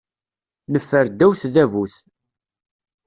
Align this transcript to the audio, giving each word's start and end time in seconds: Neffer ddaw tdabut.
Neffer 0.71 1.05
ddaw 1.11 1.31
tdabut. 1.41 1.93